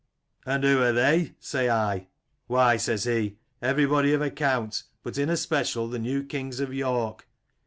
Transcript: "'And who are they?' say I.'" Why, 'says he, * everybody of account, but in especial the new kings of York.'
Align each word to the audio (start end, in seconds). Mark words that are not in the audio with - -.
"'And 0.47 0.63
who 0.63 0.81
are 0.81 0.91
they?' 0.91 1.33
say 1.39 1.69
I.'" 1.69 2.07
Why, 2.47 2.75
'says 2.77 3.03
he, 3.03 3.37
* 3.49 3.61
everybody 3.71 4.13
of 4.13 4.21
account, 4.23 4.81
but 5.03 5.19
in 5.19 5.29
especial 5.29 5.87
the 5.87 5.99
new 5.99 6.23
kings 6.23 6.59
of 6.59 6.73
York.' 6.73 7.27